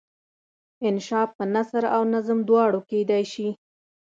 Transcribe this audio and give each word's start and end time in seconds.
انشأ 0.87 1.21
په 1.35 1.43
نثر 1.53 1.83
او 1.95 2.01
نظم 2.13 2.39
دواړو 2.49 2.79
کیدای 2.89 3.23
شي. 3.33 3.49